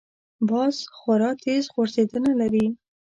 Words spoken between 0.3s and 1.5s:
باز خورا